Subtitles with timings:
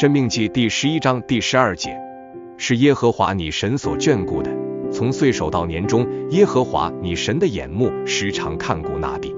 [0.00, 2.00] 生命记第十一章第十二节，
[2.56, 4.48] 是耶和华你神所眷顾的。
[4.92, 9.34] 从岁首到年终，耶和华你神的眼目时常看顾那地。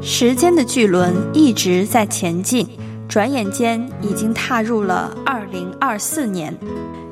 [0.00, 2.66] 时间的巨轮一直在前进，
[3.06, 6.56] 转眼间已经踏入了二零二四年。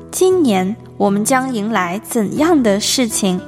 [0.09, 3.39] 今年我们将迎来怎样的事情？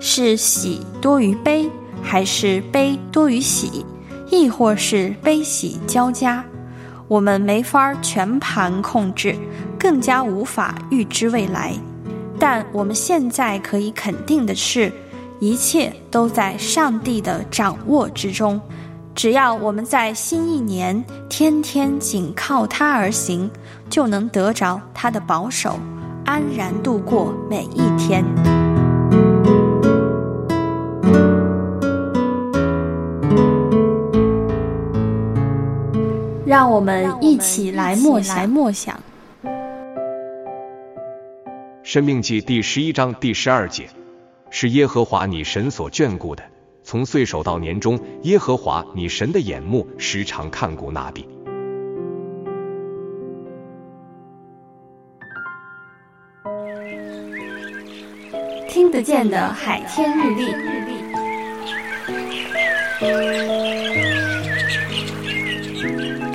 [0.00, 1.70] 是喜多于悲？
[2.06, 3.84] 还是悲多于喜，
[4.30, 6.42] 亦或是悲喜交加，
[7.08, 9.34] 我们没法全盘控制，
[9.76, 11.74] 更加无法预知未来。
[12.38, 14.92] 但我们现在可以肯定的是，
[15.40, 18.60] 一切都在上帝的掌握之中。
[19.14, 23.50] 只要我们在新一年天天紧靠他而行，
[23.90, 25.80] 就能得着他的保守，
[26.24, 28.65] 安然度过每一天。
[36.46, 38.48] 让我们一起来默想。
[38.48, 38.96] 默想。
[41.82, 43.88] 生命记第十一章第十二节，
[44.48, 46.44] 是耶和华你神所眷顾的。
[46.84, 51.28] 从岁首到年终，耶和华你神的眼目时常看顾那地。
[58.68, 60.54] 听得见的海天日历。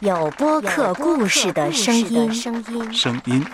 [0.00, 2.32] 有播客故事的声音，
[2.92, 3.44] 声音。